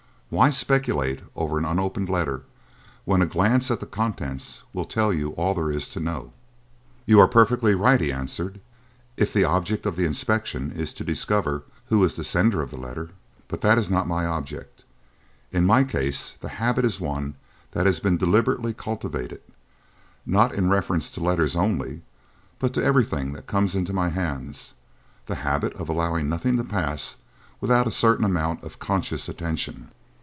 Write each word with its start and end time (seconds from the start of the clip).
Why 0.31 0.49
speculate 0.49 1.19
over 1.35 1.57
an 1.57 1.65
unopened 1.65 2.07
letter 2.07 2.43
when 3.03 3.21
a 3.21 3.25
glance 3.25 3.69
at 3.69 3.81
the 3.81 3.85
contents 3.85 4.63
will 4.73 4.85
tell 4.85 5.11
you 5.11 5.31
all 5.31 5.53
there 5.53 5.69
is 5.69 5.89
to 5.89 5.99
know?" 5.99 6.31
"You 7.05 7.19
are 7.19 7.27
perfectly 7.27 7.75
right," 7.75 7.99
he 7.99 8.13
answered, 8.13 8.61
"if 9.17 9.33
the 9.33 9.43
object 9.43 9.85
of 9.85 9.97
the 9.97 10.05
inspection 10.05 10.71
is 10.71 10.93
to 10.93 11.03
discover 11.03 11.63
who 11.87 12.01
is 12.05 12.15
the 12.15 12.23
sender 12.23 12.61
of 12.61 12.69
the 12.71 12.77
letter. 12.77 13.09
But 13.49 13.59
that 13.59 13.77
is 13.77 13.89
not 13.89 14.07
my 14.07 14.25
object. 14.25 14.85
In 15.51 15.65
my 15.65 15.83
case 15.83 16.37
the 16.39 16.47
habit 16.63 16.85
is 16.85 16.97
one 17.01 17.35
that 17.71 17.85
has 17.85 17.99
been 17.99 18.15
deliberately 18.15 18.73
cultivated 18.73 19.41
not 20.25 20.53
in 20.53 20.69
reference 20.69 21.11
to 21.11 21.19
letters 21.19 21.57
only, 21.57 22.03
but 22.57 22.71
to 22.75 22.81
everything 22.81 23.33
that 23.33 23.47
comes 23.47 23.75
into 23.75 23.91
my 23.91 24.07
hands 24.07 24.75
the 25.25 25.35
habit 25.43 25.73
of 25.73 25.89
allowing 25.89 26.29
nothing 26.29 26.55
to 26.55 26.63
pass 26.63 27.17
without 27.59 27.85
a 27.85 27.91
certain 27.91 28.23
amount 28.23 28.63
of 28.63 28.79
conscious 28.79 29.27
attention. 29.27 29.89